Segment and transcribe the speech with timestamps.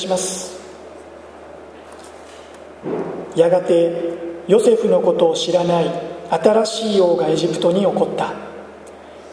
[0.00, 0.58] します。
[3.36, 3.92] やがて
[4.48, 5.90] ヨセフのことを知らない
[6.30, 8.32] 新しい王がエジプトに起こった。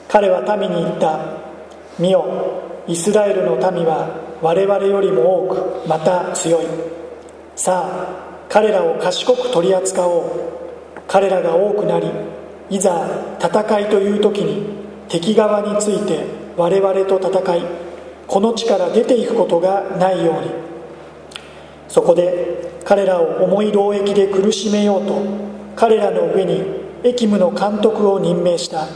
[0.07, 1.19] 彼は民に言った
[1.99, 2.25] 「見よ
[2.87, 4.09] イスラエルの民は
[4.41, 6.65] 我々よりも多くまた強い。
[7.55, 8.17] さあ
[8.49, 10.23] 彼らを賢く取り扱おう。
[11.07, 12.11] 彼らが多くなり
[12.69, 13.07] いざ
[13.39, 14.65] 戦いという時に
[15.07, 16.25] 敵側について
[16.57, 17.86] 我々と戦い
[18.27, 20.51] この地から出ていくことがないように。
[21.87, 25.23] そこで彼らを重い労役で苦しめようと
[25.75, 26.63] 彼らの上に
[27.03, 28.87] 役務の監督を任命した。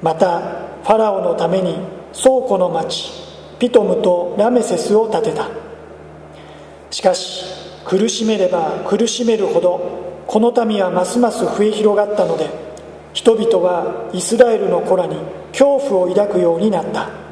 [0.00, 0.40] また
[0.84, 1.76] ファラオのために
[2.12, 3.10] 倉庫の町
[3.58, 5.48] ピトムとラメセスを建てた。
[6.90, 7.44] しかし
[7.84, 12.48] 苦しめれば苦しめるほどこの民はますます増え広がったので
[13.12, 15.16] 人々はイスラエルの子らに
[15.50, 17.25] 恐怖を抱くようになった。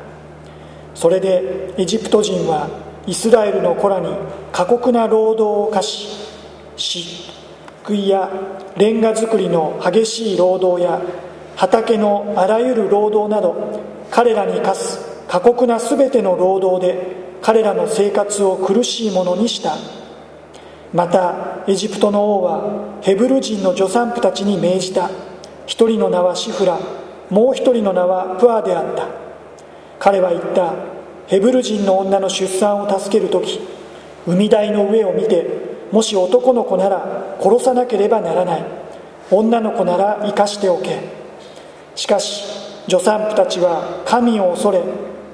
[0.94, 2.68] それでエジプト人は
[3.06, 4.08] イスラエルの子らに
[4.52, 6.08] 過酷な労働を課し
[6.76, 7.30] 漆
[7.84, 8.30] 喰や
[8.76, 11.00] レンガ作りの激しい労働や
[11.56, 19.76] 畑のあらゆる労働など彼らに課す過酷な全ての労働で彼らの生活を苦しいものにした。
[20.94, 25.10] またエジプトの王はヘブル人の助産婦たちに命じた。
[25.66, 26.78] 一人の名はシフラ
[27.30, 29.08] もう一人の名はプアであった。
[29.98, 30.93] 彼は言った。
[31.26, 33.60] ヘブル人の女の出産を助ける時
[34.26, 35.46] 海台の上を見て
[35.92, 38.64] もし男の子なら殺さなければならない。
[39.30, 40.98] 女の子なら生かしておけ。
[41.94, 42.44] しかし
[42.88, 44.82] 助産婦たちは神を恐れ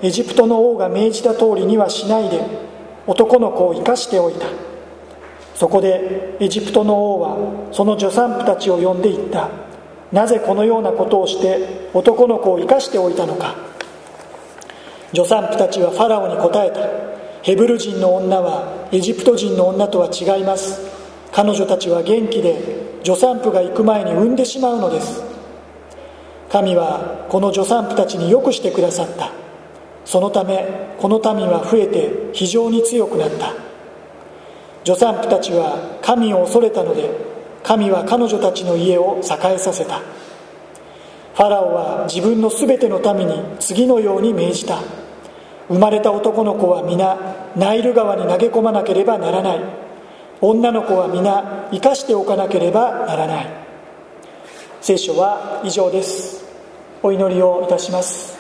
[0.03, 2.41] エジプトの王が命じた通りにはしないで
[3.07, 4.47] 男の子を生かしておいた。
[5.55, 9.49] そこでエジプトの王はその助産婦たちを呼んでいった。
[10.13, 13.70] なぜこのようなことをして男の子を生かしておいたのか。
[15.13, 17.11] 助産婦たちはファラオに答えた。
[17.43, 20.81] ヘブル人の女はエジプト人の女とは違います。
[21.33, 25.23] 彼女たちは元気で助産婦が行く前に産んでしまうのです。
[26.51, 29.33] 神はこの助産婦たちによくしてくださった。
[30.05, 33.55] そのためこの民は増えて非常に強くなった。
[34.85, 37.11] 助産婦たちは神を恐れたので
[37.63, 39.99] 神は彼女たちの家を栄えさせた。
[39.99, 45.00] ファラオは自分の全ての民に次のように命じた。
[45.71, 47.17] 生まれた男の子は皆
[47.55, 49.61] ナイル川に投げ込まなければならない。
[50.41, 53.47] 女の子は皆生かしておかなければならない。
[54.81, 56.45] 聖書は以上です。
[57.05, 58.37] お祈りをいたします。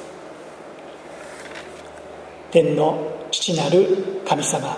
[2.50, 2.98] 天の
[3.30, 4.76] 父なる神様。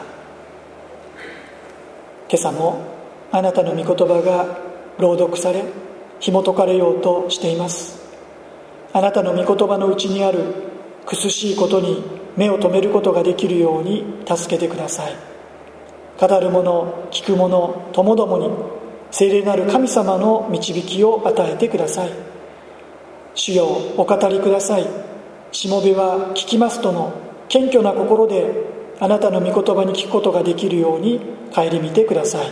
[2.28, 2.82] 今朝も
[3.30, 4.58] あなたの御言葉が
[4.98, 5.64] 朗読され
[6.20, 7.98] 紐解かれようとしています。
[8.92, 10.44] あなたの御言葉のうちにある
[11.06, 15.14] 苦しいことに目を留めることができるように助けてください。
[16.18, 18.50] 語る者聞く者ともどもに
[19.10, 22.10] 聖霊なる神様の導きを与えてください。
[23.34, 23.66] 主よ
[23.96, 24.86] お語りください。
[25.52, 27.12] しもべは聞きますとの
[27.48, 28.46] 謙虚な心で
[29.00, 31.20] あなたの御言葉に聞くことができるように
[31.54, 32.46] 顧みてください。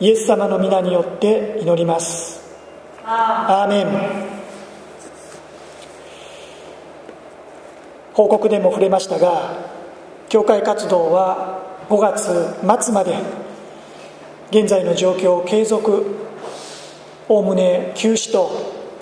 [0.00, 2.40] イエス様の皆によって祈ります。
[3.04, 4.35] アーメン
[8.16, 9.58] 報告でも触れましたが
[10.30, 13.14] 教会活動は5月末まで
[14.50, 16.16] 現在の状況を継続
[17.28, 18.50] おおむね休止と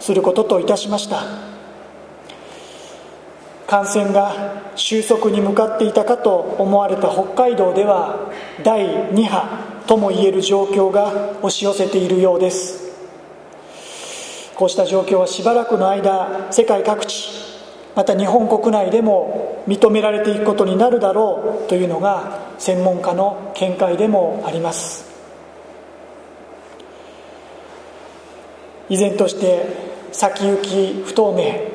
[0.01, 1.23] することといたしました。
[3.69, 8.33] 感染が収束に向かっていたかと思われた北海道では
[8.65, 12.93] 第2波ともいえる状況が押し寄せているようです。
[14.57, 17.54] こうした状況はしばらくの間世界各地
[17.95, 25.13] また日本国内でも認められていくことになるだろうというのが専門家の見解でもあります。
[28.89, 29.67] 依然として
[30.13, 31.73] 先行き不透明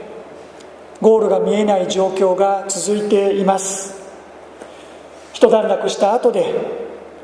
[1.02, 4.00] ゴールが見えない状況が続いています。
[5.34, 6.54] 一段落した後で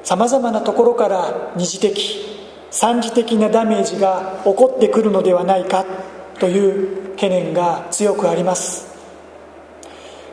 [0.03, 2.25] さまざまなところから二次的
[2.71, 5.86] 三次的なダメージが起こってくるのではないか。
[6.39, 8.93] という懸念が強くあります。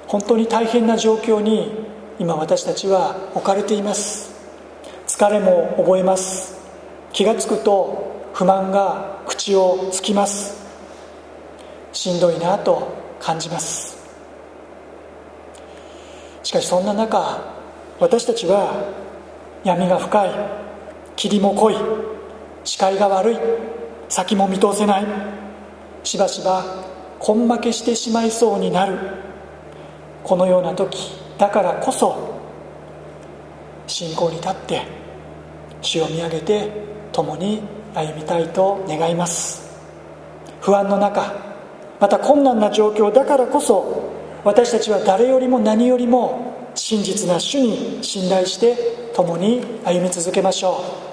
[0.07, 1.73] 本当に大変な状況に
[2.19, 4.33] 今私たちは置かれています。
[5.07, 6.61] 疲れも覚えます。
[7.13, 10.63] 気が付くと不満が口をつきます。
[11.93, 12.89] しんどいなと
[13.21, 13.97] 感じます。
[16.43, 17.41] しかしそんな中
[18.01, 18.93] 私たちは
[19.65, 20.31] 闇が深い
[21.15, 21.77] 霧も濃い
[22.65, 23.39] 視界が悪い
[24.09, 25.32] 先も見通せない。
[26.05, 26.65] しばしば
[27.21, 28.99] 根負けしてしまいそうになる。
[30.25, 32.41] このような時だからこそ
[33.87, 34.83] 信仰に立って
[35.81, 36.71] 主を見上げて
[37.13, 37.61] 共に
[37.95, 39.81] 歩みたいと願います。
[40.61, 41.35] 不安の中
[41.99, 44.13] また困難な状況だからこそ
[44.45, 48.77] 私たちは誰よりも何よりも真実な主に信頼して
[49.15, 51.12] 共に歩み続けましょう。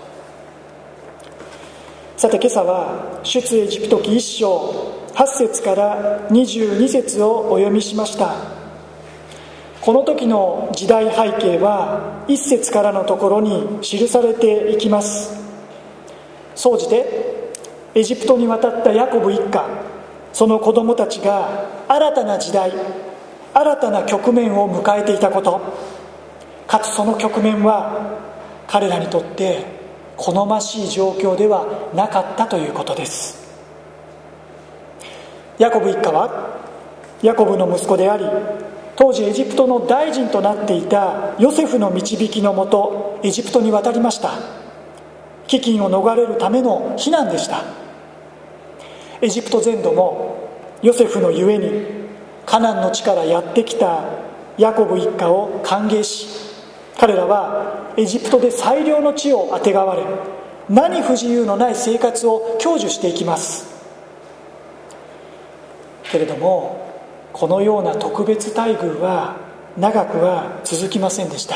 [2.19, 8.35] さて今朝は出エジプト記1章8節から22節をお読みしました。
[9.79, 15.31] この時の時代背景は1節からのところに記されていきます。
[16.55, 17.53] 総じて
[17.95, 19.65] エジプトに渡ったヤコブ一家
[20.33, 22.73] その子供たちが新たな時代
[23.53, 25.61] 新たな局面を迎えていたこと。
[26.67, 28.19] かつその局面は
[28.67, 29.78] 彼らにとって
[30.19, 33.39] 好ましい状況ではなかったということです。
[35.57, 36.59] ヤコブ一家は
[37.21, 38.25] ヤコブの息子であり
[38.95, 44.31] 当時エジプトの大臣となっていたヨセフの導きのもとエジプトに渡りました。
[45.47, 47.63] 飢饉を逃れるための避難でした。
[49.21, 50.49] エジプト全土も
[50.81, 51.85] ヨセフのゆえに
[52.45, 54.03] カナンの地からやってきた
[54.57, 56.48] ヤコブ一家を歓迎し
[56.99, 60.03] 彼らはエジプトで最良の地をあてがわれ
[60.67, 63.67] 何不自由のない生活を享受していきます。
[66.11, 66.93] けれども
[67.31, 69.37] このような特別待遇は
[69.77, 71.55] 長くは続きませんでした。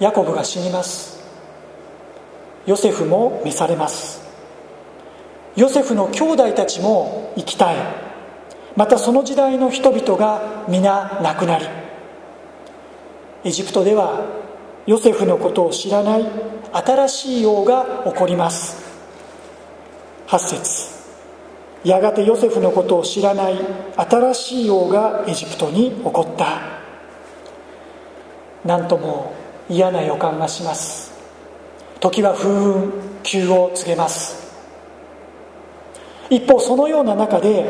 [0.00, 1.22] ヤコブが死にます。
[2.64, 4.22] ヨセフも召されます。
[5.54, 7.76] ヨセフの兄弟たちも生き絶え
[8.74, 11.81] またその時代の人々が皆亡くなり
[13.44, 14.24] エジプトでは
[14.86, 16.26] ヨセフのことを知らない
[16.72, 18.82] 新しい王が起こります。
[20.28, 20.92] 8節。
[21.84, 23.58] やがてヨセフのことを知らない
[23.96, 26.60] 新しい王がエジプトに起こった。
[28.64, 29.34] 何とも
[29.68, 31.12] 嫌な予感がします。
[31.98, 32.92] 時は風雲
[33.24, 34.52] 急を告げます。
[36.30, 37.66] 一方そのような中で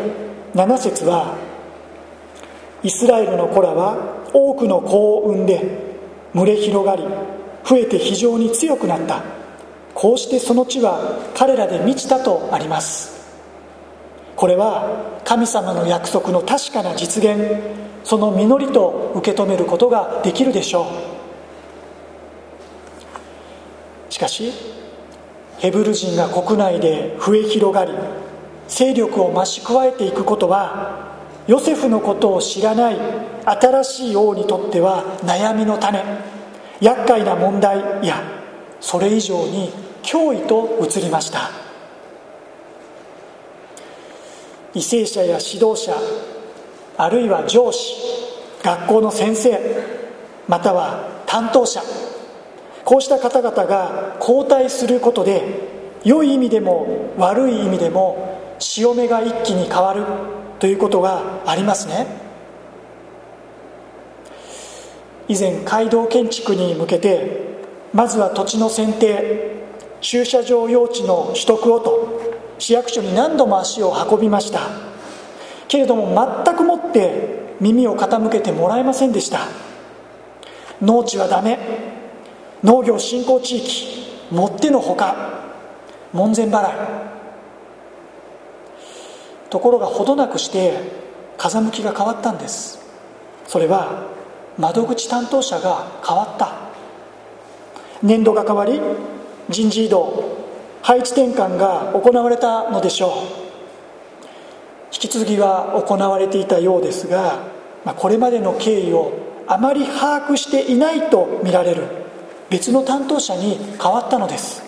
[0.54, 1.34] 7節は
[2.82, 5.60] イスラエルの子らは多くの子を産んで
[6.34, 7.02] 群れ広がり
[7.64, 9.22] 増えて非常に強くなった。
[9.94, 13.12] こうしてその地は彼らで満ちたとあります。
[14.36, 17.38] これは神様の約束の確かな実現
[18.04, 20.86] その実りと受け止めることができるでしょ
[24.08, 24.12] う。
[24.12, 24.52] しかし
[25.58, 27.92] ヘブル人が国内で増え広がり
[28.66, 31.12] 勢力を増し加えていくことは
[31.46, 32.96] ヨセフのことを知らない
[33.44, 36.02] 新しい王にとっては悩みの種
[36.80, 38.22] 厄介な問題や
[38.80, 39.70] それ以上に
[40.02, 41.50] 脅威と移りました。
[44.74, 45.94] 為政者や指導者
[46.96, 47.94] あるいは上司
[48.62, 49.58] 学校の先生
[50.48, 51.82] または担当者
[52.84, 60.04] こうした方々が交代することで良い意味でも悪い意味でも潮目が一気に変わる
[60.58, 62.31] ということがありますね。
[65.28, 67.52] 以前街道建築に向けて
[67.92, 69.62] まずは土地の選定
[70.00, 72.20] 駐車場用地の取得をと
[72.58, 74.60] 市役所に何度も足を運びました。
[75.68, 76.14] けれども
[76.44, 79.40] 全くもって耳を傾けてもらえませんでした。
[80.80, 81.58] 農地はダメ。
[82.62, 85.54] 農業振興地域もってのほか
[86.12, 86.72] 門前払い。
[89.50, 90.78] ところがほどなくして
[91.36, 92.80] 風向きが変わったんです。
[93.46, 94.06] それは
[94.62, 96.52] 窓口担当者が変わった。
[98.00, 98.80] 年度が変わり
[99.48, 100.38] 人事異動
[100.82, 103.10] 配置転換が行われたのでしょう。
[104.94, 107.40] 引き続きは行われていたようですが、
[107.84, 109.12] まあ、これまでの経緯を
[109.48, 111.82] あまり把握していないとみられる
[112.48, 114.62] 別の担当者に変わったのです。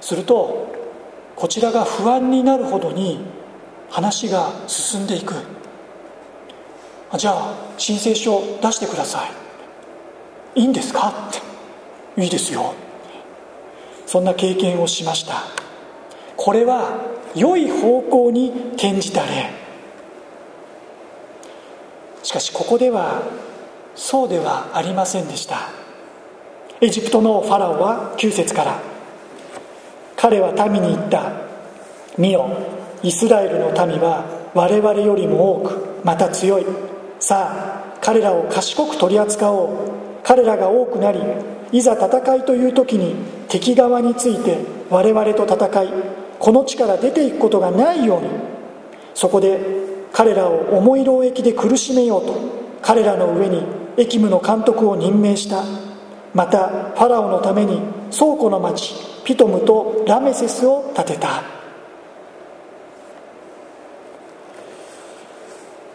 [0.00, 0.72] すると
[1.34, 3.24] こちらが不安になるほどに
[3.90, 5.57] 話が進んでいく。
[7.16, 9.26] じゃあ申請書出してくださ
[10.54, 10.60] い。
[10.60, 11.08] いいんですか？
[11.30, 11.32] っ
[12.16, 12.22] て。
[12.22, 12.74] いいですよ。
[14.06, 15.42] そんな経験をしました。
[16.36, 16.98] これは
[17.34, 19.50] 良い方向に転じた例。
[22.22, 23.22] しかしここでは
[23.94, 25.70] そうではありませんでした。
[26.80, 28.80] エジプトのファラオは9節から
[30.16, 31.32] 彼は民に言った。
[32.18, 32.50] 見よ
[33.02, 34.24] イスラエルの民は
[34.54, 36.66] 我々よりも多くまた強い。
[37.20, 39.68] さあ彼らを賢く取り扱おう。
[40.22, 41.20] 彼らが多くなり
[41.72, 43.14] いざ戦いという時に
[43.48, 44.58] 敵側について
[44.90, 45.88] 我々と戦い
[46.38, 48.28] この地から出ていくことがないように。
[49.14, 49.58] そこで
[50.12, 52.34] 彼らを重い労役で苦しめようと
[52.82, 53.62] 彼らの上に
[53.96, 55.64] 役務の監督を任命した。
[56.34, 57.80] またファラオのために
[58.12, 58.94] 倉庫の町
[59.24, 61.57] ピトムとラメセスを建てた。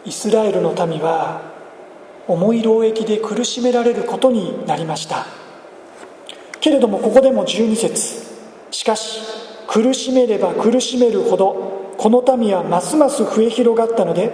[0.05, 1.41] イスラエルの民は
[2.27, 5.25] 重い労役で苦しめられることになりました。
[6.60, 8.24] けれどもここでも12節。
[8.72, 9.22] しかし
[9.67, 14.31] 苦しめれば苦しめるほどこの民はますます増え広がったので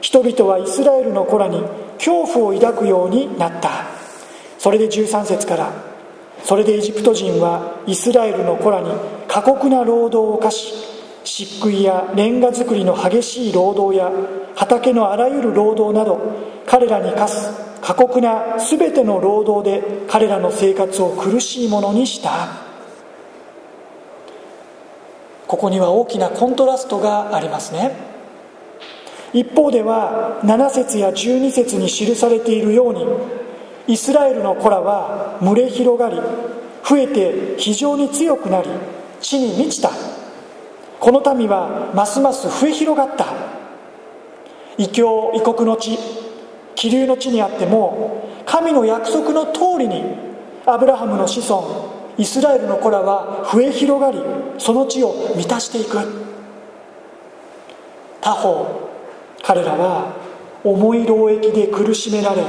[0.00, 1.62] 人々はイスラエルの子らに
[1.98, 3.86] 恐怖を抱くようになった。
[4.58, 5.72] それで13節から
[6.44, 8.90] それでエジプト人はイスラエルの子らに
[9.28, 10.72] 過酷な労働を課し
[11.24, 14.10] 漆喰やレンガ作りの激しい労働や
[14.60, 16.20] 畑のあらゆる労働など
[16.66, 17.50] 彼らに課す
[17.80, 22.30] 過酷な全ての労働で彼らの生活を苦しいものにした。
[25.46, 27.96] ここには大きなコントラストがありますね。
[29.32, 33.06] 一方では7節や12節に記されているように
[33.86, 36.16] イスラエルの子らは群れ広がり
[36.86, 38.68] 増えて非常に強くなり
[39.22, 39.90] 地に満ちた。
[41.00, 43.59] この民はますます増え広がった。
[44.80, 45.98] 異教異国の地
[46.74, 50.02] 気流の地にあっても神の約束の通りに
[50.64, 54.18] アブラハムの子孫イスラエルの子らは増え広がり
[54.56, 55.98] その地を満たしていく。
[58.22, 58.90] 他方
[59.42, 60.14] 彼らは
[60.64, 62.42] 重い労役で苦しめられ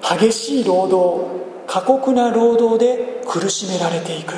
[0.00, 1.30] 激しい労働
[1.66, 4.34] 過酷な労働で苦しめられていく。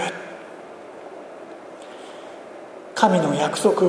[2.97, 3.83] 神の約束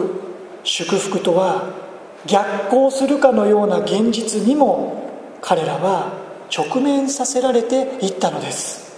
[0.64, 1.89] 祝福とは
[2.26, 5.10] 逆行するかのような現実にも
[5.42, 6.14] 彼らは
[6.56, 8.90] 直面させられていったのです。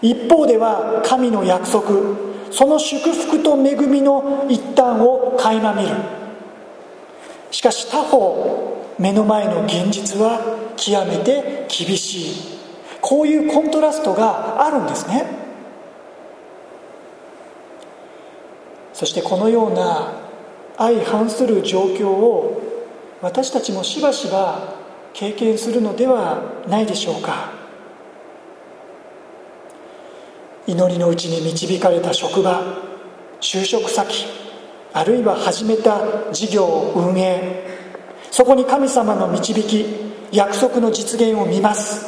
[0.00, 1.84] 一方では神の約束
[2.50, 5.88] その祝福と恵みの一端を垣間見る。
[7.50, 10.40] しかし他方目の前の現実は
[10.76, 12.58] 極めて厳しい。
[13.00, 15.26] こういうコントラストがあるんですね。
[18.92, 20.27] そしてこのような
[20.78, 22.62] 相反する状況を
[23.20, 24.76] 私たちもしばしば
[25.12, 27.50] 経験するのではないでしょうか。
[30.68, 32.62] 祈りのうちに導かれた職場
[33.40, 34.26] 就職先
[34.92, 37.66] あるいは始めた事業運営
[38.30, 39.86] そこに神様の導き
[40.30, 42.06] 約束の実現を見ます。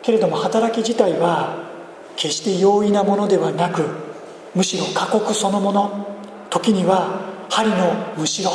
[0.00, 1.70] けれども働き自体は
[2.16, 3.84] 決して容易なものではなく
[4.54, 6.11] むしろ過酷そのもの。
[6.52, 8.50] 時には針のむしろ。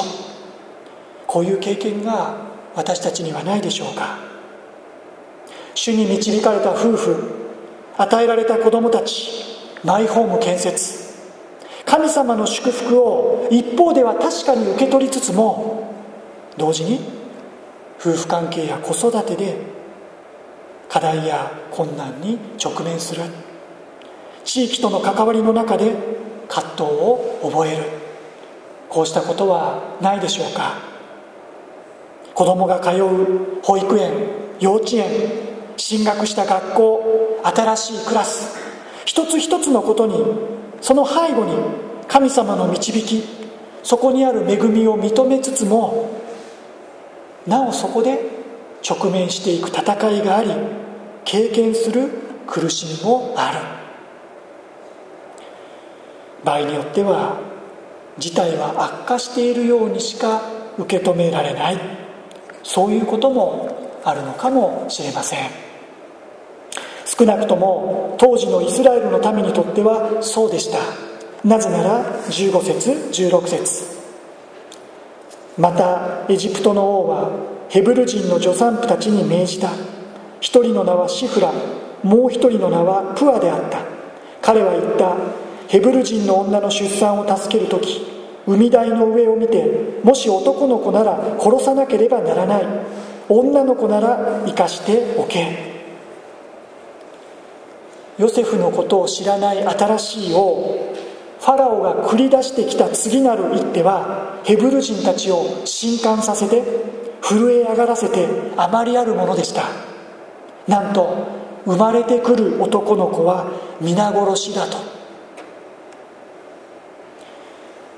[1.25, 2.35] こういう経験が
[2.75, 4.19] 私たちにはないでしょうか。
[5.73, 7.15] 主に導かれた夫婦
[7.97, 9.31] 与えられた子供たち
[9.83, 11.07] マイホーム建設。
[11.85, 15.91] 神様の祝福を一方では確かに受け取りつつも
[16.55, 16.99] 同時に
[17.99, 19.57] 夫婦関係や子育てで
[20.87, 23.23] 課題や困難に直面する。
[24.43, 26.16] 地域との関わりの中で
[26.47, 27.83] 葛藤を覚える。
[28.89, 30.75] こうしたことはないでしょうか。
[32.33, 34.11] 子供が通う保育園
[34.59, 35.09] 幼稚園
[35.75, 38.57] 進学した学校新しいクラス。
[39.05, 40.23] 一つ一つのことに
[40.81, 41.55] その背後に
[42.07, 43.23] 神様の導き
[43.83, 46.09] そこにある恵みを認めつつも
[47.47, 48.19] なおそこで
[48.87, 50.51] 直面していく戦いがあり
[51.23, 52.09] 経験する
[52.45, 53.76] 苦しみもある。
[56.43, 57.39] 場合によっては
[58.17, 60.41] 事態は悪化しているようにしか
[60.77, 61.79] 受け止められない。
[62.63, 65.49] そういうこともあるのかもしれません。
[67.05, 70.79] 少なくとも当時のイスラエルの民にとってはそうでした。
[71.43, 73.97] なぜなら15節16節。
[75.57, 77.31] またエジプトの王は
[77.69, 79.69] ヘブル人の助産婦たちに命じた。
[80.39, 81.51] 一人の名はシフラ
[82.03, 83.79] もう一人の名はプアであった。
[84.41, 85.15] 彼は言った。
[85.67, 88.05] ヘブル人の女の出産を助ける時
[88.47, 92.65] 海台の上を見てもし男の子なら殺さなければならない。
[93.29, 95.75] 女の子なら生かしておけ
[98.17, 100.93] ヨセフのことを知らない新しい王
[101.39, 106.63] ファラオが繰り出してきた次なる一手はヘブル人たちを震撼させて
[107.21, 109.63] 震え上がらせてあまりあるものでした。
[110.67, 111.27] なんと
[111.65, 114.96] 生まれてくる男の子は皆殺しだと。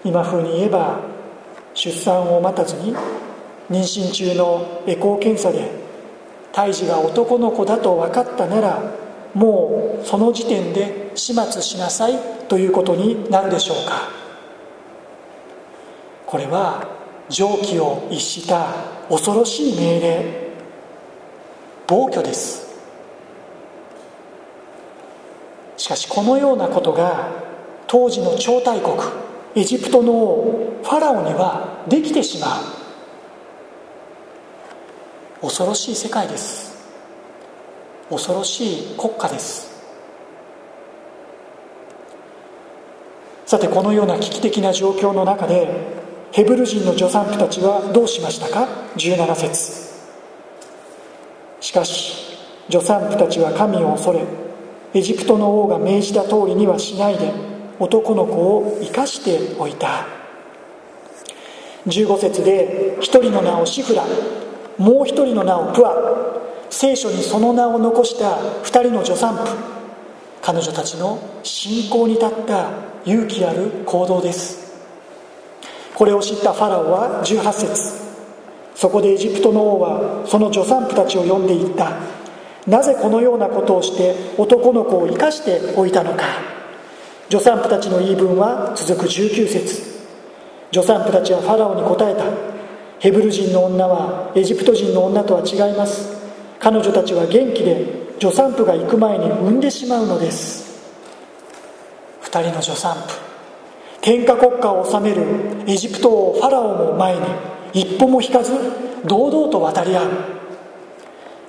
[0.03, 1.01] 今風に言えば
[1.73, 2.95] 出産を待たずに
[3.69, 5.71] 妊娠中のエコー検査で
[6.51, 8.81] 胎児が男の子だと分かったなら
[9.33, 14.09] もうその時点で始末しなさいということになるでしょうか。
[16.25, 16.87] これは
[17.29, 18.73] 常軌を逸した
[19.09, 20.49] 恐ろしい命令。
[21.87, 22.69] 暴挙です。
[25.77, 27.29] しかしこのようなことが
[27.87, 28.95] 当時の超大国
[29.59, 32.47] エジプトの王ファラオにはできてしま
[35.41, 35.41] う。
[35.41, 36.73] 恐ろしい世界です。
[38.09, 39.67] 恐ろしい国家です。
[43.45, 45.67] さてこのような危機的な状況の中で
[46.31, 49.89] ヘブル人の助産婦たちはどうしましたか？17節。
[51.59, 52.37] しかし
[52.71, 54.23] 助産婦たちは神を恐れ
[54.93, 57.48] エジプトの王が命じた通りにはしないで
[57.79, 60.05] 男の子を生かしておいた。
[61.87, 64.03] 15節で一人の名をシフラ
[64.77, 65.93] もう一人の名をプア。
[66.69, 69.57] 聖書にその名を残した二人の助産婦。
[70.41, 72.69] 彼女たちの信仰に立った
[73.05, 74.69] 勇気ある行動です。
[75.95, 78.09] これを知ったファラオは18節。
[78.75, 81.97] そこでエジプトの王はその助産婦たちを呼んでいった。
[82.67, 86.58] なぜこのようなことをして男の子を生かしておいたのか。
[87.29, 89.83] 助産婦たちの言い分は続く19節。
[90.73, 92.25] 助産婦たちはファラオに答えた。
[92.97, 96.17] ヘブル人の女はエジプト人の女とは違います。
[96.59, 97.85] 彼女たちは元気で
[98.19, 100.89] 助産婦が行く前に産んでしまうのです。
[102.23, 103.19] 2人の助産婦
[104.01, 105.23] 天下国家を治める
[105.67, 107.21] エジプト王ファラオも前に
[107.73, 108.53] 一歩も引かず
[109.05, 110.07] 堂々と渡り合う。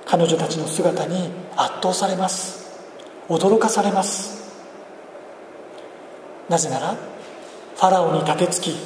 [0.05, 2.69] 彼女たちの姿に圧倒されます。
[3.29, 4.40] 驚かされます。
[6.51, 8.77] なぜならファラオに立てつきフ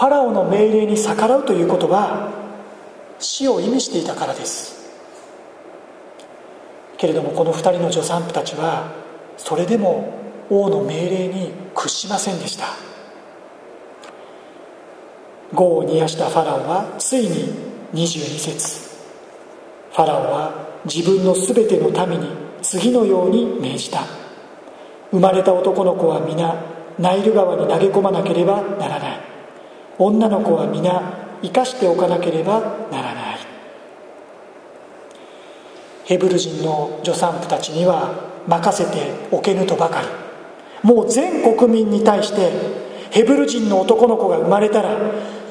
[0.00, 2.30] ァラオの命令に逆らうということは
[3.18, 4.76] 死を意味していたからです。
[6.96, 8.92] けれどもこの2人の助産婦たちは
[9.36, 10.14] それでも
[10.48, 12.64] 王の命令に屈しませんでした。
[15.52, 17.54] 業を煮やしたファラオはついに
[17.92, 18.88] 22節。
[19.92, 22.28] ファラオは自分の全ての民に
[22.62, 24.00] 次のように命じた。
[25.10, 29.20] 生まれた男の子は皆ナイル川に投げ込まなければならない。
[29.98, 33.38] 女の子は皆生かしておかなければならない。
[36.04, 38.14] ヘブル人の助産婦たちには
[38.46, 40.08] 任せておけぬとばかり。
[40.82, 42.52] もう全国民に対して
[43.10, 44.96] ヘブル人の男の子が生まれたら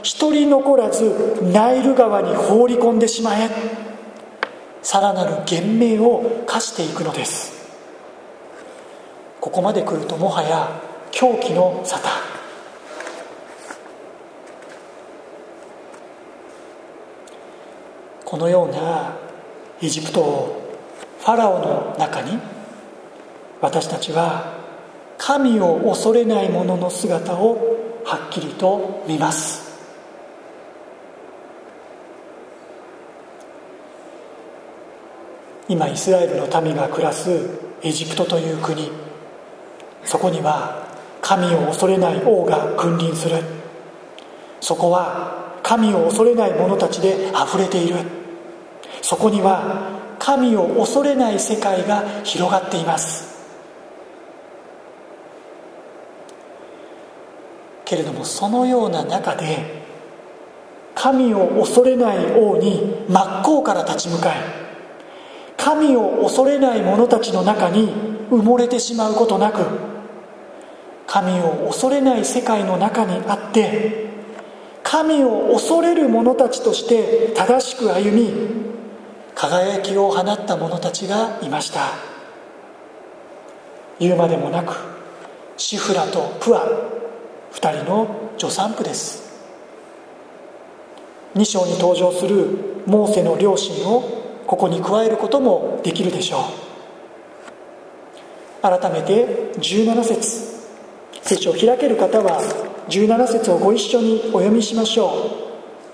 [0.02, 3.50] 一人残らずナイル川に放り込んでしまえ。
[4.82, 7.54] さらなる厳命を課していくのです。
[9.42, 10.70] ここまで来るともはや
[11.18, 12.10] 狂気の沙汰。
[18.26, 19.16] このような
[19.82, 20.78] エジプト王
[21.22, 22.38] ファラオの中に
[23.62, 24.58] 私たちは
[25.18, 29.64] 神を恐れない者の姿をはっきりと見ます。
[35.70, 37.52] 今イスラエルの民が暮らす
[37.82, 38.92] エジプトという国
[40.04, 40.85] そこには
[41.26, 43.42] 神を恐れない王が君臨する。
[44.62, 47.96] そこは神を恐れない者たちであふれている。
[49.02, 53.44] そこには神を恐れない世界が広がっています。
[57.86, 59.84] けれどもそのような中で
[60.94, 64.36] 神を恐れない王に真っ向から立ち向かい
[65.58, 67.92] 神を恐れない者たちの中に
[68.30, 69.95] 埋もれてしまうことなく
[71.08, 74.06] 神を恐れない世界の中にあって
[74.84, 78.32] 神を恐れる者たちとして正しく歩み
[79.34, 81.90] 輝きを放った者たちがいました。
[84.00, 84.76] 言うまでもなく
[85.58, 86.62] シフラとプア
[87.52, 89.26] 2人の助産婦です。
[91.36, 94.02] 2章に登場するモーセの両親を
[94.48, 96.42] ここに加えることもできるでしょう。
[98.62, 100.55] 改めて17節。
[101.28, 102.40] 聖書を開ける方は
[102.88, 105.10] 17節をご一緒にお読みしましょ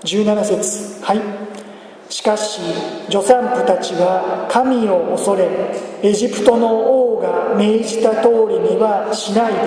[0.04, 0.06] う。
[0.06, 1.02] 17節。
[1.02, 1.22] はい。
[2.10, 2.60] しかし
[3.10, 5.48] 助産婦たちは神を恐れ
[6.04, 9.60] エジプトの王が命じた通りにはしないで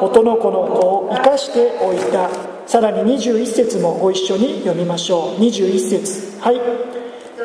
[0.00, 2.30] 男の子の子を生かしておいた。
[2.68, 5.40] さらに21節もご一緒に読みましょう。
[5.40, 6.40] 21節。
[6.40, 6.60] はい。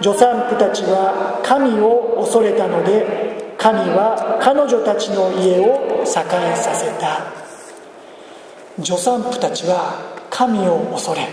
[0.03, 3.22] 助産婦たちは神を恐れたので
[3.63, 7.31] 神は彼女たちの家を栄えさせた。
[8.83, 11.29] 助産婦たちは神を恐れ。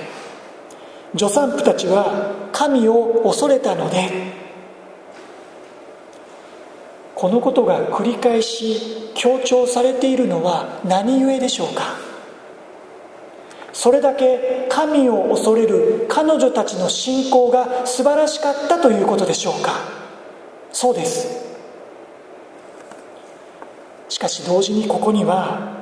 [1.18, 4.32] 助産婦たちは神を恐れたので
[7.16, 11.96] このことが繰り返し強調されているのは何故でしょうか。
[13.72, 19.72] それだけ神を恐れる彼女たちの信仰が素晴らしかったということでしょうか。
[20.70, 21.49] そうです。
[24.10, 25.72] しかし同時にここには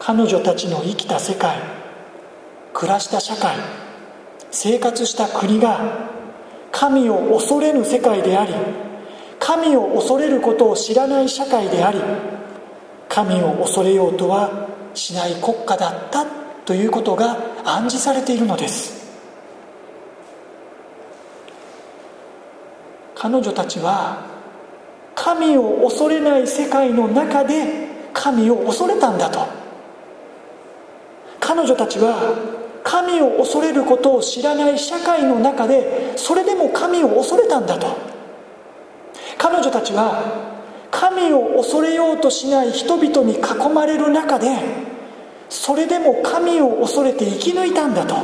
[0.00, 1.56] 彼女たちの生きた世界
[2.74, 3.56] 暮らした社会
[4.50, 6.10] 生活した国が
[6.72, 8.52] 神を恐れぬ世界であり
[9.38, 12.00] 神を恐れることを知らない社会であり
[13.08, 16.26] 神を恐れようとはしない国家だった
[16.64, 19.04] ということが暗示されているのです。
[23.14, 24.33] 彼女たちは
[25.14, 29.46] 神を恐れない世界の中で神を恐れたんだと。
[31.40, 32.14] 彼女たちは
[32.82, 37.86] 神を恐れることを知らない社会の中でそれでも神を恐れたんだと。
[39.38, 40.22] 彼女たちは
[40.90, 44.48] 神を恐れようとしない人々に囲まれる中で
[45.48, 48.16] それでも神を恐れて生き抜いたんだと。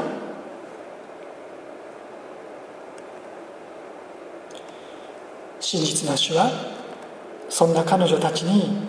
[5.61, 6.80] 真実な主は
[7.51, 8.89] そんな彼女たちに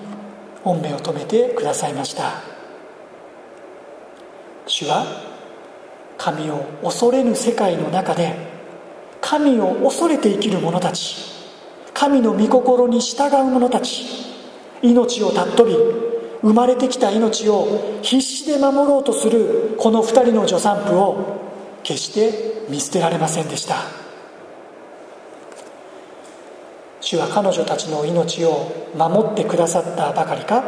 [0.64, 2.52] 御目を留めてくださいました。
[4.68, 5.06] 主は
[6.18, 8.34] 神を恐れぬ世界の中で
[9.20, 11.18] 神を恐れて生きる者たち
[11.94, 14.06] 神の御心に従う者たち
[14.82, 15.76] 命を尊び
[16.42, 21.42] 生まれてきた命を必死で守ろうとするこの2人の助産婦を
[21.84, 23.76] 決して見捨てられませんでした。
[27.02, 30.64] 主は彼女たちの命を守ってくださったばかりか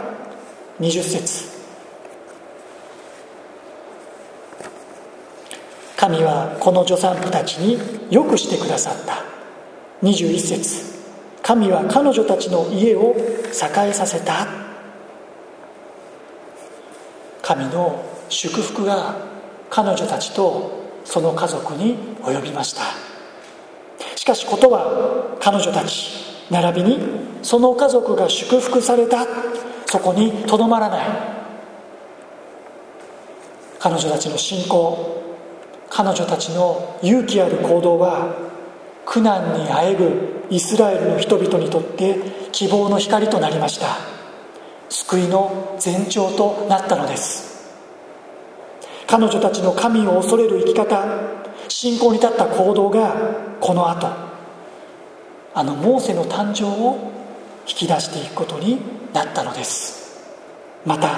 [0.79, 1.53] ？20節。
[5.95, 7.77] 神はこの助産婦たちに
[8.11, 9.23] よくしてくださった。
[10.01, 10.93] 21節。
[11.43, 14.47] 神は彼女たちの家を栄えさせた。
[17.43, 19.15] 神の祝福が
[19.69, 23.12] 彼女たちとその家族に及びました。
[24.23, 26.09] しかしことは彼女たち
[26.49, 26.97] 並びに
[27.41, 29.27] その家族が祝福された
[29.85, 31.07] そこにとどまらない。
[33.79, 35.21] 彼女たちの信仰
[35.89, 38.33] 彼女たちの勇気ある行動は
[39.05, 42.15] 苦難にあえぐイスラエルの人々にとって
[42.53, 43.97] 希望の光となりました。
[44.87, 47.73] 救いの前兆となったのです。
[49.05, 53.15] 彼女たちの神を恐れる生き方信仰に立った行動が
[53.59, 54.07] この後
[55.53, 57.11] あのモーセの誕生を
[57.67, 58.79] 引き出していくことに
[59.13, 60.21] なったのです。
[60.85, 61.09] また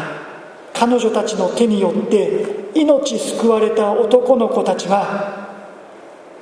[0.73, 5.47] 彼女たちの手によって命救われた男の子たちは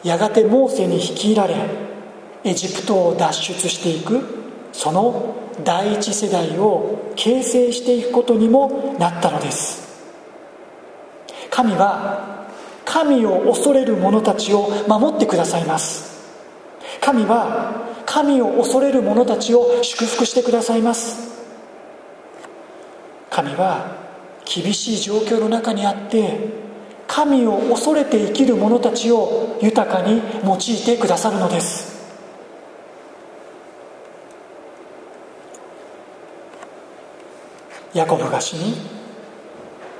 [0.03, 1.55] やがてモーセに率いられ
[2.43, 4.21] エジプトを脱出していく
[4.73, 9.83] その第一世代を形成していくことにもなったのです。
[11.51, 12.42] 神は
[12.93, 16.13] 神を恐れる者たちを守ってくださいます。
[17.01, 21.43] 神は神を恐れる者たちを祝福してくださいます。
[23.31, 23.97] 神は
[24.45, 26.37] 厳しい状況の中にあって
[27.07, 32.13] 神を恐れて生きる者たちを豊かに用いてくださるのです。
[37.95, 38.75] ヤコブが死に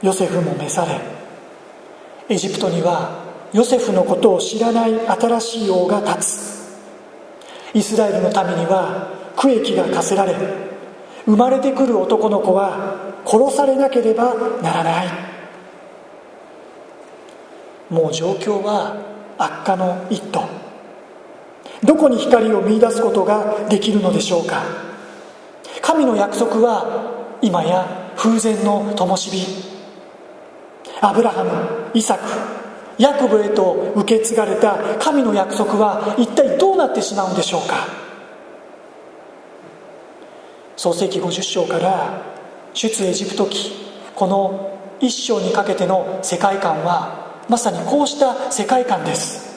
[0.04, 1.23] ヨセフも召され
[2.30, 6.54] エジプトにはヨセフのことを知らない新しい王が立つ。
[7.74, 10.36] イスラエルの民には区域が課せられ
[11.26, 15.08] 生まれてくる男の子は殺されなければならない。
[17.90, 18.98] もう状況は
[19.38, 20.44] 悪化の一途。
[21.84, 24.64] どこに光を見いだすことができるのでしょうか。
[25.82, 29.73] 神の約束は今や風前の灯火。
[31.04, 32.24] アブラハムイサク
[32.98, 37.76] ヤコブへと受け継がれた神の約束は一体どうなってしまうんでしょうか？
[40.78, 42.22] 創世紀50章から
[42.74, 43.74] 出エジプト記
[44.16, 49.52] この一章にかけての世界観はまさにこうした世界観です。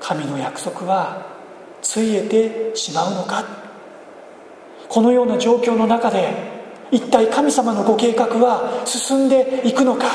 [0.00, 1.26] 神の約束は
[1.80, 3.44] ついえてしまうのか？
[4.88, 6.53] このような状況の中で
[6.90, 10.06] 一体神様のご計画は進んでいくのか？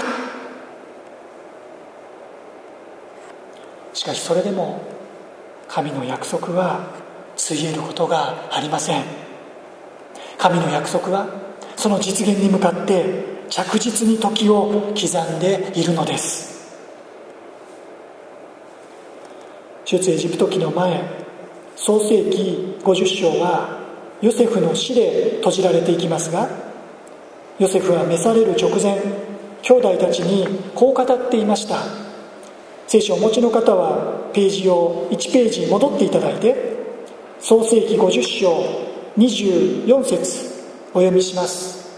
[3.94, 4.82] しかしそれでも
[5.68, 6.88] 神の約束は
[7.36, 9.04] ついえることがありません。
[10.38, 11.28] 神の約束は
[11.76, 16.60] その実現に向かって着実に時を刻んでいるのです。
[19.86, 21.04] 出エジプト記の前
[21.76, 23.79] 創世紀50章は
[24.22, 26.50] ヨセフの死で閉じられていきますが
[27.58, 29.00] ヨセフは召される直前
[29.62, 31.84] 兄弟たちにこう語っていました。
[32.88, 36.56] 聖書をお持ちの方はページを1ページに戻っていただいて
[37.40, 41.90] 創世紀50章24節お読みします。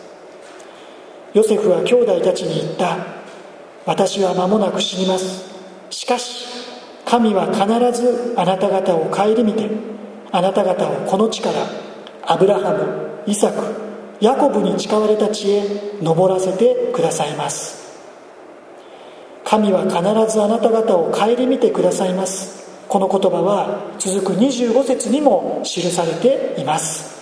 [1.34, 2.98] ヨセフは兄弟たちに言った。
[3.86, 5.50] 私は間もなく死にます。
[5.92, 6.46] しかし
[7.06, 7.66] 神は必
[8.02, 9.70] ずあなた方を顧みて
[10.32, 11.91] あなた方をこの地から
[12.24, 15.64] アブラハムイサクヤコブに誓われた地へ
[16.02, 17.82] 登らせてくださいます。
[19.44, 22.62] 神は必ずあなた方を顧みてくださいます。
[22.88, 27.20] この言葉は続く25節にも記されています。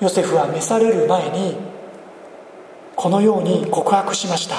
[0.00, 1.56] ヨセフは召される前に
[2.96, 4.56] このように告白しました。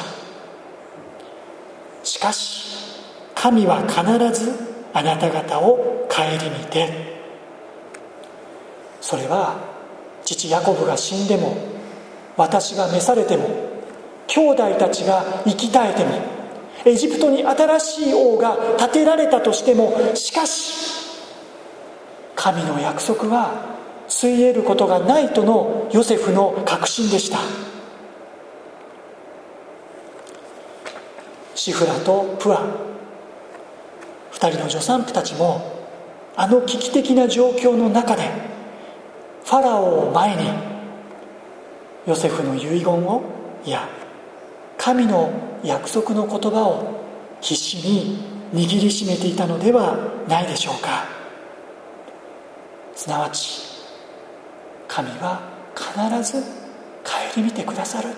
[2.03, 3.01] しかし
[3.33, 4.01] 神は必
[4.39, 4.53] ず
[4.93, 6.23] あなた方を顧
[6.59, 7.10] みて。
[9.01, 9.59] それは
[10.23, 11.57] 父ヤコブが死んでも
[12.37, 13.49] 私が召されても
[14.27, 16.11] 兄弟たちが生き絶えても
[16.85, 20.91] エジプトに新しい王が建てられたとしてもしかし
[22.35, 27.37] 神の約束はついえることがないとのヨセフの確信でした。
[31.55, 32.61] シフラとプア。
[34.33, 35.85] 2人の助産婦たちも
[36.35, 38.23] あの危機的な状況の中で
[39.43, 40.49] ファラオを前に
[42.05, 43.23] ヨセフの遺言を
[43.65, 43.87] いや
[44.77, 45.31] 神の
[45.63, 47.03] 約束の言葉を
[47.41, 48.23] 必死に
[48.53, 51.05] 握りしめていたのではないでしょうか。
[52.95, 53.61] すなわち
[54.87, 55.41] 神は
[55.75, 56.43] 必ず
[57.03, 58.09] 顧みてくださる。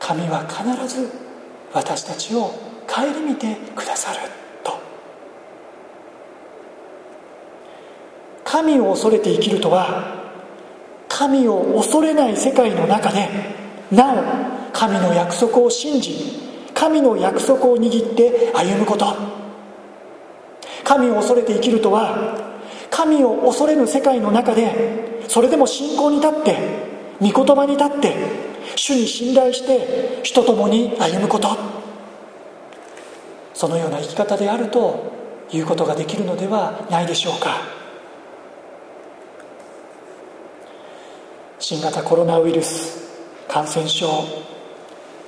[0.00, 1.08] 神は必ず
[1.72, 2.52] 私たちを
[2.88, 4.18] 顧みてくださる
[4.64, 4.72] と
[8.50, 10.12] 神を恐れて生きるとは
[11.08, 13.28] 神を恐れない世界の中で
[13.92, 14.16] なお
[14.72, 16.40] 神の約束を信じ
[16.74, 19.06] 神の約束を握って歩むこと。
[20.82, 22.50] 神を恐れて生きるとは
[22.90, 26.56] 神を恐れぬ世界の中でそれでも信仰に立って
[27.20, 28.16] 御言葉に立って
[28.74, 31.56] 主に信頼して主と共に歩むこと。
[33.54, 35.12] そのような生き方であると
[35.52, 37.79] いうことができるのではないでしょうか。
[41.62, 43.06] 新型コロナウイルス
[43.46, 44.24] 感染症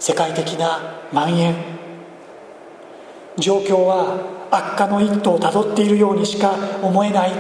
[0.00, 0.80] 世界的な
[1.12, 1.54] 蔓延。
[3.36, 7.32] 状況は悪化の一途をたどっているようにしか思えない。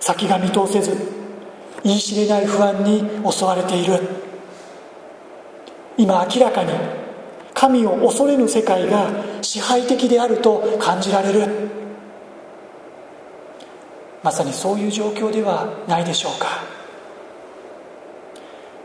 [0.00, 0.96] 先が見通せず
[1.84, 4.00] 言い知れない不安に襲われている。
[5.96, 6.72] 今明らかに
[7.54, 9.08] 神を恐れぬ世界が
[9.40, 11.81] 支配的であると感じられる。
[14.22, 16.46] まさにそういう状況ではないでしょうか。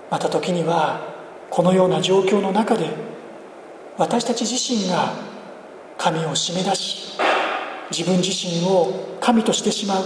[0.09, 1.01] また時には
[1.49, 2.89] このような状況の中で
[3.97, 5.13] 私たち自身が
[5.97, 7.17] 神を締め出し
[7.91, 10.03] 自分自身を神としてしまう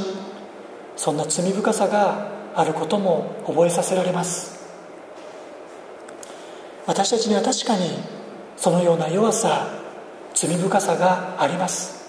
[0.96, 4.60] そんな罪深さがあることも覚えさせられます。
[6.88, 7.89] 私たちには確かに
[8.58, 9.67] そのような弱さ
[10.34, 12.01] 罪深さがあります。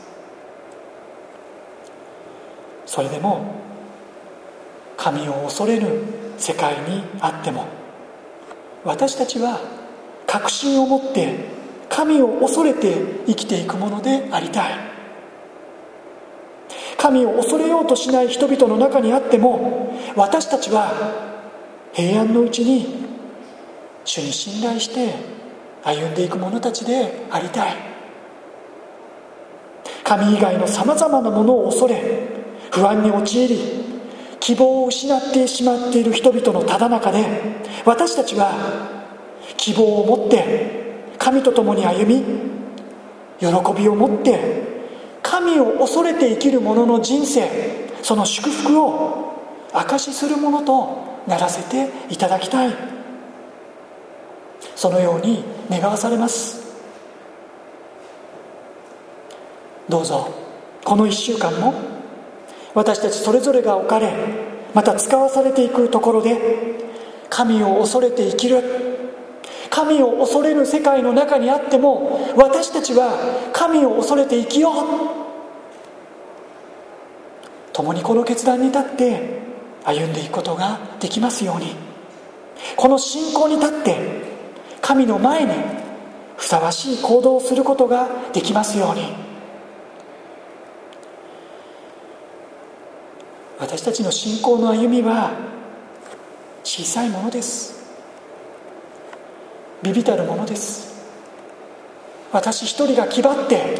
[2.92, 3.54] それでも
[4.98, 5.88] 神を恐れぬ
[6.36, 7.64] 世界にあっても
[8.84, 9.60] 私たちは
[10.26, 11.38] 確信を持って
[11.88, 12.94] 神を恐れて
[13.26, 14.74] 生きていくものでありたい。
[16.98, 20.92] 神を恐れようとしない人々の中にあっても私たちは
[21.94, 23.06] 平安のうちに
[24.04, 25.14] 主に信頼して
[25.82, 27.74] 歩んでいく者たちでありたい。
[30.04, 32.31] 神以外のさまざまなものを恐れ
[32.72, 33.60] 不安に陥り
[34.40, 37.24] 希望を失ってしまっている人々のただ中で
[37.84, 38.52] 私たちは
[39.56, 42.24] 希望を持って神と共に歩み
[43.38, 44.62] 喜びを持って
[45.22, 47.48] 神を恐れて生きる者の人生
[48.02, 52.92] その祝福を証しするものとならせていただきたい。
[54.74, 56.60] そのように願わされます。
[59.88, 60.28] どうぞ
[60.84, 61.91] この1週間も
[62.74, 64.12] 私たちそれぞれが置かれ
[64.74, 66.38] また使わされていくところで
[67.28, 68.62] 神を恐れて生きる。
[69.70, 73.14] 神を恐れる世界の中にあっても私たちは
[73.54, 74.74] 神を恐れて生きよう。
[77.72, 79.40] 共にこの決断に立って
[79.84, 81.74] 歩んでいくことができますように。
[82.76, 83.96] この信仰に立って
[84.82, 85.54] 神の前に
[86.36, 89.31] ふさわしい行動をすることができますように。
[93.62, 95.30] 私たちの信仰の歩みは
[96.64, 97.80] 小さいものです。
[99.84, 100.92] ビビたるものです。
[102.32, 103.78] 私一人が気張って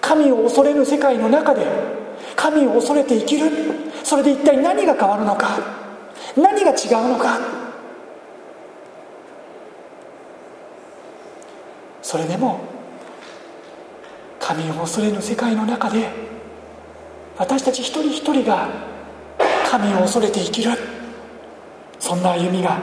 [0.00, 1.64] 神を恐れぬ世界の中で
[2.34, 3.50] 神を恐れて生きる。
[4.02, 5.60] それで一体何が変わるのか
[6.36, 7.38] 何が違うのか。
[12.02, 12.58] それでも
[14.40, 16.10] 神を恐れぬ世界の中で
[17.38, 18.93] 私たち一人一人が
[19.64, 20.70] 神を恐れて生きる。
[21.98, 22.78] そんな歩みが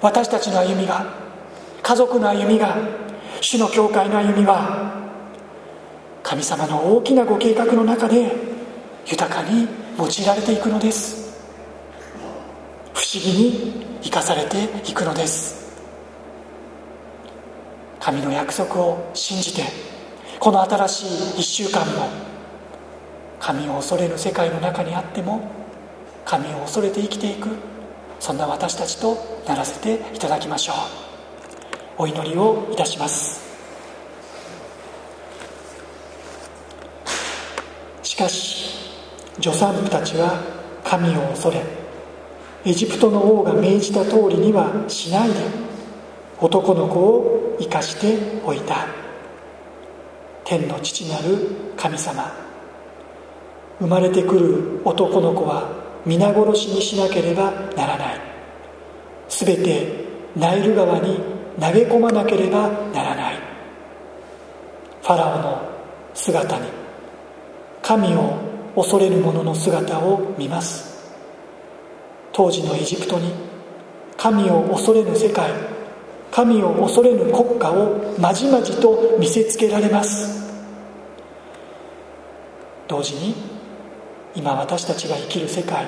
[0.00, 1.04] 私たちの歩みが
[1.82, 2.76] 家族の歩みが
[3.40, 4.92] 主の教会の歩みは
[6.22, 8.32] 神様の大きなご計画の中で
[9.06, 11.38] 豊かに用いられていくのです。
[12.94, 15.60] 不思議に生かされていくのです。
[17.98, 19.64] 神の約束を信じて
[20.38, 22.08] この新しい1週間も
[23.38, 25.59] 神を恐れる世界の中にあっても
[26.30, 27.48] 神を恐れて生きていく。
[28.20, 30.74] そんな私たちとならせていただきましょ
[31.98, 32.02] う。
[32.02, 33.40] お祈りをいたします。
[38.04, 38.92] しかし
[39.42, 40.40] 助産婦たちは
[40.84, 41.64] 神を恐れ
[42.64, 45.34] エジプトの王が命じた通りにはしないで
[46.38, 48.86] 男の子を生かしておいた。
[50.44, 52.32] 天の父なる神様
[53.80, 58.20] 生まれてくる男の子は皆殺しにしなければならない。
[59.28, 60.04] 全て
[60.36, 61.18] ナイル川に
[61.60, 63.36] 投げ込まなければならない。
[65.02, 65.62] ファラオの
[66.14, 66.68] 姿に
[67.82, 68.38] 神を
[68.76, 71.10] 恐れる者の姿を見ます。
[72.32, 73.32] 当時のエジプトに
[74.16, 75.50] 神を恐れぬ世界
[76.30, 80.40] 神を恐れぬ国家をまじまじと見せつけられます。
[82.86, 83.34] 同時に
[84.34, 85.86] 今私たちが生きる世界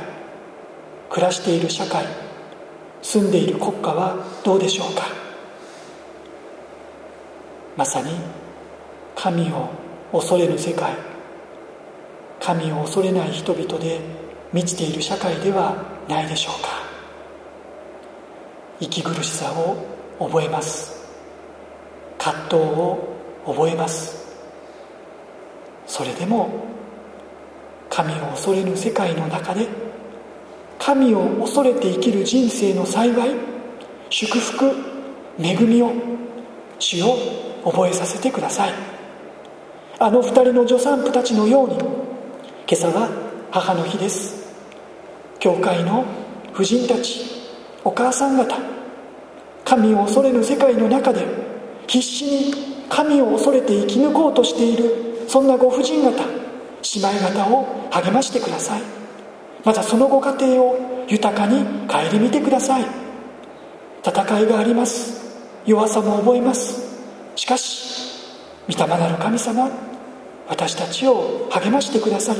[1.10, 2.06] 暮らしている社会
[3.02, 5.02] 住んでいる国家はどうでしょうか？
[7.76, 8.10] まさに
[9.14, 9.68] 神を
[10.12, 10.94] 恐れぬ世界
[12.40, 14.00] 神を恐れない人々で
[14.52, 15.76] 満ちている社会では
[16.08, 16.68] ないでしょうか？
[18.80, 19.76] 息苦しさを
[20.18, 21.08] 覚えます。
[22.18, 24.36] 葛藤を覚えます。
[25.86, 26.71] それでも
[27.94, 29.68] 神を恐れぬ世界の中で
[30.78, 33.34] 神を恐れて生きる人生の幸い
[34.08, 34.72] 祝福
[35.38, 35.92] 恵みを
[36.78, 37.18] 主を
[37.62, 38.72] 覚えさせてください。
[39.98, 41.86] あの二人の助産婦たちのように今
[42.72, 43.10] 朝は
[43.50, 44.42] 母の日です。
[45.38, 46.06] 教会の
[46.54, 47.26] 婦人たち
[47.84, 48.56] お母さん方
[49.66, 51.26] 神を恐れぬ世界の中で
[51.86, 52.54] 必死に
[52.88, 56.41] 神を恐れて生き抜こうとしているそんなご婦人方
[56.94, 58.82] 姉妹方を励ましてください。
[59.64, 62.86] またそのご家庭を豊かに顧みてください。
[64.04, 65.22] 戦いがあります。
[65.64, 66.82] 弱さも覚えます。
[67.36, 68.36] しかし
[68.68, 69.70] 御霊なる神様
[70.48, 72.36] 私たちを励ましてください。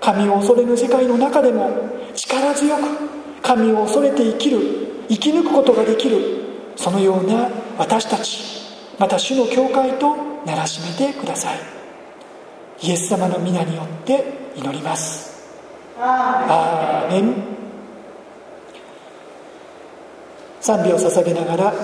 [0.00, 1.70] 神を恐れぬ世界の中でも
[2.14, 2.82] 力強く
[3.42, 4.60] 神を恐れて生きる
[5.08, 6.18] 生き抜くことができる
[6.76, 8.44] そのような私たち
[8.98, 11.77] また主の教会とならしめてください。
[12.80, 15.28] イエス様の皆によって祈ります。
[15.98, 17.34] アーメン
[20.60, 21.74] 賛美を捧げながら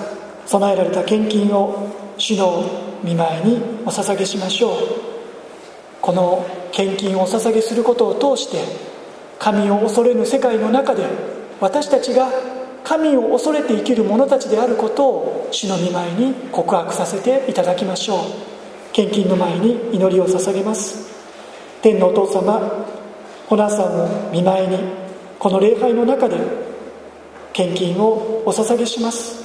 [0.45, 2.63] 備えられた献金を主の
[3.03, 4.77] 見舞いにお捧げしましょう。
[6.01, 8.63] この献金をお捧げすることを通して
[9.39, 11.03] 神を恐れぬ世界の中で
[11.59, 12.29] 私たちが
[12.83, 18.54] 神を恐れて生きる者たちであることを主の御前に告白させていただきましょう
[18.95, 21.13] 献金の前に祈りを捧げます。
[21.81, 22.85] 天のお父様
[23.45, 24.79] ホナさんを見舞いに
[25.37, 26.37] この礼拝の中で
[27.51, 29.43] 献金をお捧げします。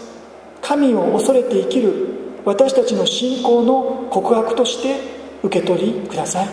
[0.63, 2.07] 神を恐れて生きる
[2.45, 5.01] 私たちの信仰の告白として
[5.43, 6.49] 受け取りください。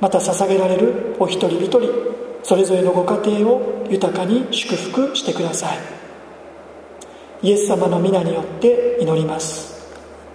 [0.00, 1.82] また捧げられるお一人一人
[2.42, 5.78] それぞれのご家庭を豊かに祝福してください。
[7.42, 9.88] イエス様の皆によって祈ります。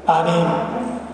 [0.05, 1.06] アーメン。